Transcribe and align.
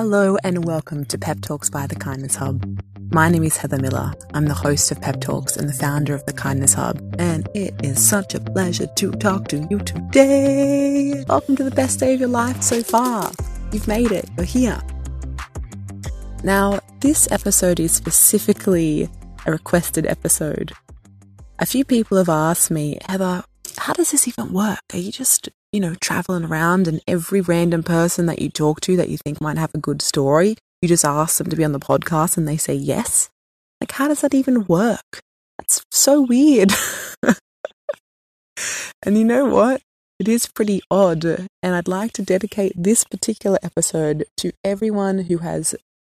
Hello 0.00 0.36
and 0.44 0.64
welcome 0.64 1.04
to 1.06 1.18
Pep 1.18 1.40
Talks 1.40 1.68
by 1.68 1.88
the 1.88 1.96
Kindness 1.96 2.36
Hub. 2.36 2.64
My 3.10 3.28
name 3.28 3.42
is 3.42 3.56
Heather 3.56 3.80
Miller. 3.80 4.12
I'm 4.32 4.44
the 4.44 4.54
host 4.54 4.92
of 4.92 5.00
Pep 5.00 5.20
Talks 5.20 5.56
and 5.56 5.68
the 5.68 5.72
founder 5.72 6.14
of 6.14 6.24
the 6.24 6.32
Kindness 6.32 6.74
Hub, 6.74 7.16
and 7.18 7.48
it 7.52 7.74
is 7.82 8.08
such 8.08 8.32
a 8.32 8.40
pleasure 8.40 8.86
to 8.86 9.10
talk 9.10 9.48
to 9.48 9.66
you 9.68 9.80
today. 9.80 11.24
Welcome 11.28 11.56
to 11.56 11.64
the 11.64 11.72
best 11.72 11.98
day 11.98 12.14
of 12.14 12.20
your 12.20 12.28
life 12.28 12.62
so 12.62 12.80
far. 12.80 13.32
You've 13.72 13.88
made 13.88 14.12
it, 14.12 14.30
you're 14.36 14.46
here. 14.46 14.80
Now, 16.44 16.78
this 17.00 17.28
episode 17.32 17.80
is 17.80 17.90
specifically 17.90 19.08
a 19.46 19.50
requested 19.50 20.06
episode. 20.06 20.74
A 21.58 21.66
few 21.66 21.84
people 21.84 22.18
have 22.18 22.28
asked 22.28 22.70
me, 22.70 22.98
Heather, 23.08 23.42
how 23.78 23.94
does 23.94 24.12
this 24.12 24.28
even 24.28 24.52
work? 24.52 24.78
Are 24.92 24.98
you 24.98 25.10
just 25.10 25.48
you 25.72 25.80
know, 25.80 25.94
traveling 26.00 26.44
around 26.44 26.88
and 26.88 27.00
every 27.06 27.40
random 27.40 27.82
person 27.82 28.26
that 28.26 28.40
you 28.40 28.48
talk 28.48 28.80
to 28.82 28.96
that 28.96 29.08
you 29.08 29.18
think 29.18 29.40
might 29.40 29.58
have 29.58 29.74
a 29.74 29.78
good 29.78 30.02
story, 30.02 30.56
you 30.80 30.88
just 30.88 31.04
ask 31.04 31.38
them 31.38 31.48
to 31.50 31.56
be 31.56 31.64
on 31.64 31.72
the 31.72 31.80
podcast 31.80 32.36
and 32.36 32.46
they 32.46 32.56
say 32.56 32.74
yes. 32.74 33.28
Like, 33.80 33.92
how 33.92 34.08
does 34.08 34.20
that 34.22 34.34
even 34.34 34.64
work? 34.66 35.20
That's 35.58 35.84
so 35.90 36.22
weird. 36.22 36.72
and 39.02 39.18
you 39.18 39.24
know 39.24 39.44
what? 39.46 39.82
It 40.18 40.28
is 40.28 40.46
pretty 40.46 40.80
odd. 40.90 41.24
And 41.24 41.74
I'd 41.74 41.88
like 41.88 42.12
to 42.14 42.22
dedicate 42.22 42.72
this 42.76 43.04
particular 43.04 43.58
episode 43.62 44.24
to 44.38 44.52
everyone 44.64 45.18
who 45.20 45.38
has 45.38 45.74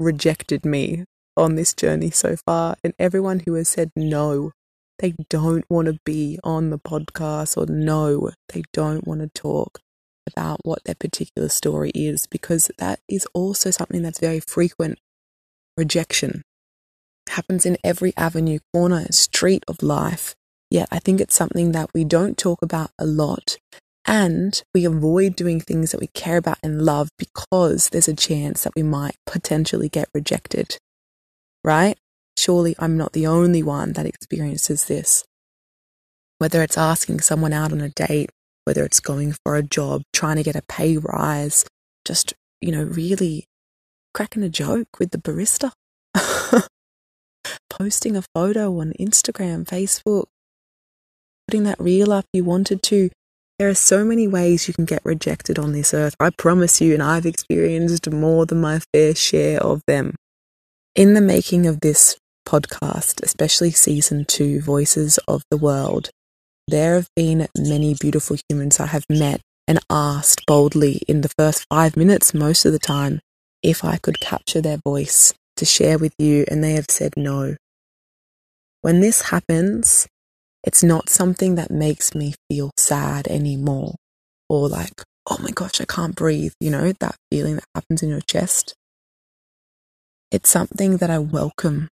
rejected 0.00 0.64
me 0.64 1.04
on 1.36 1.54
this 1.54 1.74
journey 1.74 2.10
so 2.10 2.36
far 2.46 2.76
and 2.82 2.94
everyone 2.98 3.42
who 3.44 3.54
has 3.54 3.68
said 3.68 3.90
no 3.96 4.52
they 4.98 5.14
don't 5.28 5.64
want 5.68 5.86
to 5.86 5.98
be 6.04 6.38
on 6.44 6.70
the 6.70 6.78
podcast 6.78 7.56
or 7.56 7.66
no, 7.72 8.30
they 8.52 8.62
don't 8.72 9.06
want 9.06 9.20
to 9.20 9.28
talk 9.28 9.80
about 10.26 10.60
what 10.64 10.84
their 10.84 10.94
particular 10.94 11.48
story 11.48 11.90
is 11.94 12.26
because 12.26 12.70
that 12.78 13.00
is 13.08 13.26
also 13.34 13.70
something 13.70 14.02
that's 14.02 14.20
very 14.20 14.40
frequent. 14.40 14.98
Rejection 15.76 16.42
happens 17.28 17.66
in 17.66 17.76
every 17.82 18.12
avenue, 18.16 18.58
corner, 18.72 19.06
street 19.10 19.64
of 19.68 19.82
life. 19.82 20.34
Yet 20.70 20.88
I 20.90 20.98
think 20.98 21.20
it's 21.20 21.34
something 21.34 21.72
that 21.72 21.90
we 21.94 22.04
don't 22.04 22.38
talk 22.38 22.62
about 22.62 22.90
a 22.98 23.06
lot 23.06 23.58
and 24.06 24.62
we 24.74 24.84
avoid 24.84 25.36
doing 25.36 25.60
things 25.60 25.90
that 25.92 26.00
we 26.00 26.08
care 26.08 26.36
about 26.36 26.58
and 26.62 26.82
love 26.82 27.08
because 27.18 27.88
there's 27.88 28.08
a 28.08 28.14
chance 28.14 28.64
that 28.64 28.74
we 28.76 28.82
might 28.82 29.16
potentially 29.26 29.88
get 29.88 30.08
rejected. 30.14 30.78
Right? 31.62 31.96
Surely 32.36 32.74
I'm 32.78 32.96
not 32.96 33.12
the 33.12 33.26
only 33.26 33.62
one 33.62 33.92
that 33.92 34.06
experiences 34.06 34.86
this. 34.86 35.24
Whether 36.38 36.62
it's 36.62 36.78
asking 36.78 37.20
someone 37.20 37.52
out 37.52 37.72
on 37.72 37.80
a 37.80 37.88
date, 37.88 38.30
whether 38.64 38.84
it's 38.84 39.00
going 39.00 39.34
for 39.44 39.56
a 39.56 39.62
job, 39.62 40.02
trying 40.12 40.36
to 40.36 40.42
get 40.42 40.56
a 40.56 40.62
pay 40.68 40.96
rise, 40.96 41.64
just, 42.04 42.34
you 42.60 42.72
know, 42.72 42.82
really 42.82 43.46
cracking 44.12 44.42
a 44.42 44.48
joke 44.48 44.88
with 44.98 45.10
the 45.10 45.18
barista, 45.18 45.72
posting 47.70 48.16
a 48.16 48.24
photo 48.34 48.78
on 48.80 48.92
Instagram, 48.98 49.64
Facebook, 49.64 50.26
putting 51.46 51.64
that 51.64 51.80
reel 51.80 52.12
up 52.12 52.24
you 52.32 52.44
wanted 52.44 52.82
to. 52.82 53.10
There 53.58 53.68
are 53.68 53.74
so 53.74 54.04
many 54.04 54.26
ways 54.26 54.66
you 54.66 54.74
can 54.74 54.84
get 54.84 55.04
rejected 55.04 55.58
on 55.58 55.72
this 55.72 55.94
earth. 55.94 56.16
I 56.18 56.30
promise 56.30 56.80
you, 56.80 56.94
and 56.94 57.02
I've 57.02 57.26
experienced 57.26 58.10
more 58.10 58.46
than 58.46 58.60
my 58.60 58.80
fair 58.92 59.14
share 59.14 59.60
of 59.62 59.82
them. 59.86 60.14
In 60.96 61.14
the 61.14 61.20
making 61.20 61.66
of 61.66 61.80
this 61.80 62.16
podcast, 62.44 63.22
especially 63.22 63.70
season 63.70 64.24
two, 64.24 64.60
Voices 64.60 65.18
of 65.28 65.42
the 65.50 65.56
World, 65.56 66.10
there 66.68 66.94
have 66.94 67.08
been 67.14 67.48
many 67.56 67.94
beautiful 67.94 68.36
humans 68.48 68.80
I 68.80 68.86
have 68.86 69.04
met 69.08 69.40
and 69.66 69.78
asked 69.90 70.46
boldly 70.46 71.02
in 71.08 71.20
the 71.20 71.32
first 71.38 71.66
five 71.70 71.96
minutes, 71.96 72.34
most 72.34 72.64
of 72.64 72.72
the 72.72 72.78
time, 72.78 73.20
if 73.62 73.84
I 73.84 73.96
could 73.96 74.20
capture 74.20 74.60
their 74.60 74.78
voice 74.84 75.34
to 75.56 75.64
share 75.64 75.98
with 75.98 76.14
you, 76.18 76.44
and 76.50 76.62
they 76.62 76.72
have 76.72 76.90
said 76.90 77.12
no. 77.16 77.56
When 78.82 79.00
this 79.00 79.30
happens, 79.30 80.06
it's 80.62 80.82
not 80.82 81.08
something 81.08 81.54
that 81.54 81.70
makes 81.70 82.14
me 82.14 82.34
feel 82.50 82.70
sad 82.76 83.28
anymore 83.28 83.94
or 84.48 84.68
like, 84.68 85.02
oh 85.28 85.38
my 85.40 85.50
gosh, 85.50 85.80
I 85.80 85.84
can't 85.84 86.14
breathe, 86.14 86.52
you 86.60 86.70
know, 86.70 86.92
that 87.00 87.16
feeling 87.30 87.56
that 87.56 87.64
happens 87.74 88.02
in 88.02 88.08
your 88.08 88.20
chest. 88.20 88.74
It's 90.30 90.50
something 90.50 90.98
that 90.98 91.10
I 91.10 91.18
welcome 91.18 91.88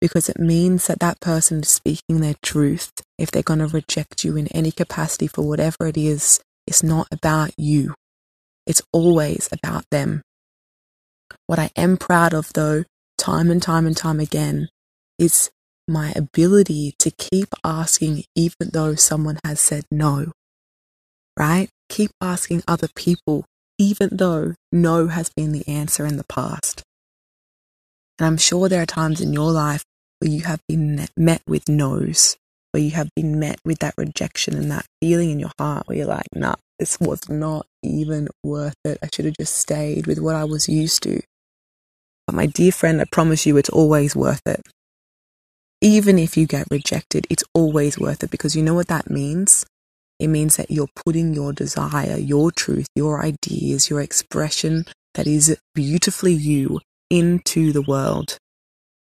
because 0.00 0.28
it 0.28 0.38
means 0.38 0.86
that 0.86 1.00
that 1.00 1.20
person 1.20 1.60
is 1.60 1.68
speaking 1.68 2.20
their 2.20 2.36
truth. 2.42 2.92
If 3.18 3.30
they're 3.30 3.42
going 3.42 3.60
to 3.60 3.66
reject 3.66 4.24
you 4.24 4.36
in 4.36 4.48
any 4.48 4.70
capacity 4.70 5.26
for 5.26 5.42
whatever 5.42 5.86
it 5.86 5.96
is, 5.96 6.40
it's 6.66 6.82
not 6.82 7.08
about 7.10 7.52
you. 7.56 7.94
It's 8.66 8.82
always 8.92 9.48
about 9.52 9.84
them. 9.90 10.22
What 11.46 11.58
I 11.58 11.70
am 11.76 11.96
proud 11.96 12.34
of, 12.34 12.52
though, 12.52 12.84
time 13.16 13.50
and 13.50 13.62
time 13.62 13.86
and 13.86 13.96
time 13.96 14.20
again, 14.20 14.68
is 15.18 15.50
my 15.88 16.12
ability 16.16 16.94
to 16.98 17.10
keep 17.10 17.48
asking 17.64 18.24
even 18.34 18.70
though 18.72 18.94
someone 18.94 19.38
has 19.44 19.60
said 19.60 19.84
no. 19.90 20.32
Right? 21.38 21.68
Keep 21.88 22.10
asking 22.20 22.62
other 22.66 22.88
people 22.94 23.44
even 23.78 24.08
though 24.12 24.54
no 24.72 25.08
has 25.08 25.30
been 25.36 25.52
the 25.52 25.66
answer 25.68 26.06
in 26.06 26.16
the 26.16 26.24
past. 26.24 26.82
And 28.18 28.26
I'm 28.26 28.36
sure 28.38 28.68
there 28.68 28.82
are 28.82 28.86
times 28.86 29.20
in 29.20 29.32
your 29.32 29.50
life 29.50 29.84
where 30.20 30.30
you 30.30 30.42
have 30.42 30.60
been 30.68 31.06
met 31.16 31.42
with 31.46 31.68
no's, 31.68 32.36
where 32.72 32.82
you 32.82 32.92
have 32.92 33.10
been 33.14 33.38
met 33.38 33.60
with 33.64 33.78
that 33.80 33.94
rejection 33.98 34.56
and 34.56 34.70
that 34.70 34.86
feeling 35.02 35.30
in 35.30 35.38
your 35.38 35.52
heart 35.58 35.86
where 35.86 35.98
you're 35.98 36.06
like, 36.06 36.26
nah, 36.34 36.54
this 36.78 36.98
was 36.98 37.28
not 37.28 37.66
even 37.82 38.28
worth 38.42 38.76
it. 38.84 38.98
I 39.02 39.08
should 39.12 39.26
have 39.26 39.36
just 39.38 39.56
stayed 39.56 40.06
with 40.06 40.18
what 40.18 40.34
I 40.34 40.44
was 40.44 40.68
used 40.68 41.02
to. 41.02 41.20
But 42.26 42.34
my 42.36 42.46
dear 42.46 42.72
friend, 42.72 43.00
I 43.00 43.04
promise 43.10 43.46
you 43.46 43.56
it's 43.56 43.68
always 43.70 44.16
worth 44.16 44.42
it. 44.46 44.62
Even 45.82 46.18
if 46.18 46.36
you 46.36 46.46
get 46.46 46.66
rejected, 46.70 47.26
it's 47.28 47.44
always 47.54 47.98
worth 47.98 48.24
it 48.24 48.30
because 48.30 48.56
you 48.56 48.62
know 48.62 48.74
what 48.74 48.88
that 48.88 49.10
means? 49.10 49.66
It 50.18 50.28
means 50.28 50.56
that 50.56 50.70
you're 50.70 50.88
putting 51.04 51.34
your 51.34 51.52
desire, 51.52 52.16
your 52.16 52.50
truth, 52.50 52.86
your 52.96 53.22
ideas, 53.22 53.90
your 53.90 54.00
expression 54.00 54.86
that 55.14 55.26
is 55.26 55.56
beautifully 55.74 56.32
you 56.32 56.80
into 57.10 57.72
the 57.72 57.82
world. 57.82 58.38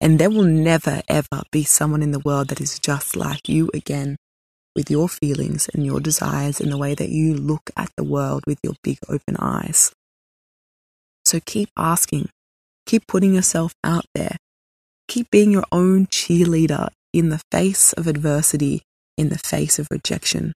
And 0.00 0.18
there 0.18 0.30
will 0.30 0.44
never, 0.44 1.02
ever 1.08 1.42
be 1.50 1.64
someone 1.64 2.02
in 2.02 2.12
the 2.12 2.20
world 2.20 2.48
that 2.48 2.60
is 2.60 2.78
just 2.78 3.16
like 3.16 3.48
you 3.48 3.70
again, 3.72 4.16
with 4.74 4.90
your 4.90 5.08
feelings 5.08 5.70
and 5.72 5.86
your 5.86 6.00
desires 6.00 6.60
and 6.60 6.70
the 6.70 6.76
way 6.76 6.94
that 6.94 7.08
you 7.08 7.34
look 7.34 7.70
at 7.76 7.90
the 7.96 8.04
world 8.04 8.44
with 8.46 8.58
your 8.62 8.74
big 8.82 8.98
open 9.08 9.36
eyes. 9.38 9.90
So 11.24 11.40
keep 11.40 11.70
asking, 11.76 12.28
keep 12.84 13.06
putting 13.06 13.34
yourself 13.34 13.72
out 13.82 14.04
there, 14.14 14.36
keep 15.08 15.30
being 15.30 15.50
your 15.50 15.64
own 15.72 16.06
cheerleader 16.06 16.90
in 17.12 17.30
the 17.30 17.40
face 17.50 17.94
of 17.94 18.06
adversity, 18.06 18.82
in 19.16 19.30
the 19.30 19.38
face 19.38 19.78
of 19.78 19.88
rejection. 19.90 20.52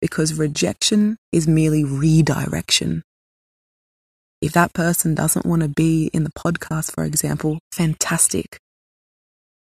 Because 0.00 0.34
rejection 0.34 1.16
is 1.30 1.46
merely 1.46 1.84
redirection. 1.84 3.04
If 4.40 4.52
that 4.52 4.74
person 4.74 5.14
doesn't 5.14 5.46
want 5.46 5.62
to 5.62 5.68
be 5.68 6.10
in 6.12 6.24
the 6.24 6.32
podcast, 6.32 6.92
for 6.92 7.04
example, 7.04 7.58
fantastic. 7.72 8.58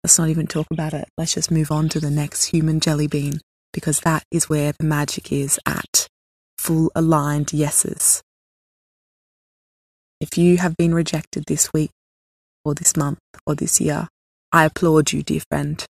Let's 0.03 0.19
not 0.19 0.31
even 0.31 0.47
talk 0.47 0.66
about 0.71 0.94
it. 0.94 1.09
Let's 1.16 1.34
just 1.34 1.50
move 1.50 1.71
on 1.71 1.88
to 1.91 2.00
the 2.00 2.10
next 2.10 2.47
human 2.47 2.81
jelly 2.81 3.06
bean 3.06 3.41
because 3.72 4.00
that 4.00 4.25
is 4.31 4.49
where 4.49 4.72
the 4.72 4.84
magic 4.84 5.31
is 5.31 5.61
at. 5.66 6.09
Full 6.59 6.91
aligned 6.94 7.53
yeses. 7.53 8.22
If 10.21 10.38
you 10.38 10.56
have 10.59 10.77
been 10.77 10.94
rejected 10.94 11.44
this 11.47 11.72
week 11.72 11.91
or 12.65 12.75
this 12.75 12.97
month 12.97 13.19
or 13.47 13.55
this 13.55 13.81
year, 13.81 14.09
I 14.53 14.65
applaud 14.65 15.12
you, 15.12 15.22
dear 15.22 15.41
friend. 15.50 15.84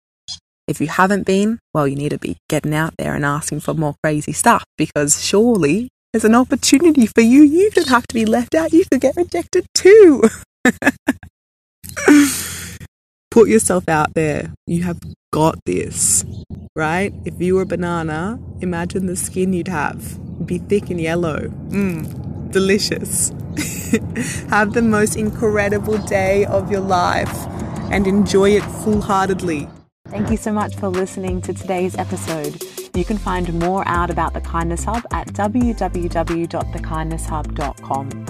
If 0.66 0.80
you 0.80 0.88
haven't 0.88 1.24
been, 1.24 1.58
well, 1.72 1.88
you 1.88 1.96
need 1.96 2.10
to 2.10 2.18
be 2.18 2.36
getting 2.48 2.74
out 2.74 2.94
there 2.98 3.14
and 3.14 3.24
asking 3.24 3.60
for 3.60 3.72
more 3.72 3.94
crazy 4.02 4.32
stuff 4.32 4.64
because 4.76 5.24
surely 5.24 5.88
there's 6.12 6.24
an 6.24 6.34
opportunity 6.34 7.06
for 7.06 7.20
you. 7.20 7.42
You 7.42 7.70
don't 7.70 7.88
have 7.88 8.06
to 8.06 8.14
be 8.14 8.24
left 8.24 8.54
out. 8.54 8.72
You 8.72 8.84
could 8.90 9.00
get 9.00 9.16
rejected 9.16 9.66
too. 9.74 10.22
Put 13.30 13.48
yourself 13.48 13.88
out 13.88 14.14
there. 14.14 14.52
You 14.66 14.84
have 14.84 14.98
got 15.32 15.58
this, 15.66 16.24
right? 16.74 17.12
If 17.24 17.40
you 17.40 17.54
were 17.56 17.62
a 17.62 17.66
banana, 17.66 18.40
imagine 18.60 19.06
the 19.06 19.16
skin 19.16 19.52
you'd 19.52 19.68
have. 19.68 20.18
It'd 20.36 20.46
be 20.46 20.58
thick 20.58 20.90
and 20.90 21.00
yellow. 21.00 21.48
Mmm, 21.68 22.50
delicious. 22.50 23.30
have 24.48 24.72
the 24.72 24.82
most 24.82 25.16
incredible 25.16 25.98
day 25.98 26.46
of 26.46 26.70
your 26.70 26.80
life 26.80 27.46
and 27.90 28.06
enjoy 28.06 28.50
it 28.50 28.62
full 28.62 29.00
heartedly. 29.00 29.68
Thank 30.08 30.30
you 30.30 30.36
so 30.38 30.52
much 30.52 30.74
for 30.76 30.88
listening 30.88 31.42
to 31.42 31.52
today's 31.52 31.94
episode. 31.96 32.64
You 32.98 33.04
can 33.04 33.16
find 33.16 33.54
more 33.60 33.86
out 33.86 34.10
about 34.10 34.34
the 34.34 34.40
Kindness 34.40 34.82
Hub 34.82 35.06
at 35.12 35.28
www.thekindnesshub.com. 35.28 38.26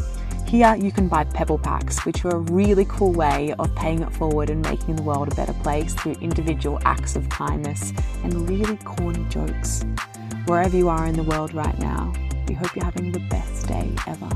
Here 0.46 0.76
you 0.76 0.92
can 0.92 1.08
buy 1.08 1.24
pebble 1.24 1.56
packs, 1.56 2.04
which 2.04 2.22
are 2.26 2.32
a 2.32 2.40
really 2.40 2.84
cool 2.84 3.14
way 3.14 3.54
of 3.58 3.74
paying 3.74 4.02
it 4.02 4.12
forward 4.12 4.50
and 4.50 4.60
making 4.60 4.96
the 4.96 5.02
world 5.02 5.32
a 5.32 5.34
better 5.34 5.54
place 5.54 5.94
through 5.94 6.16
individual 6.20 6.78
acts 6.84 7.16
of 7.16 7.26
kindness 7.30 7.94
and 8.24 8.46
really 8.46 8.76
corny 8.84 9.24
jokes. 9.30 9.86
Wherever 10.44 10.76
you 10.76 10.90
are 10.90 11.06
in 11.06 11.14
the 11.14 11.22
world 11.22 11.54
right 11.54 11.78
now, 11.78 12.12
we 12.46 12.54
hope 12.54 12.76
you're 12.76 12.84
having 12.84 13.10
the 13.10 13.26
best 13.30 13.68
day 13.68 13.90
ever. 14.06 14.28